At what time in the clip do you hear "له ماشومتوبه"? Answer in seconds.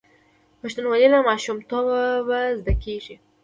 1.13-2.39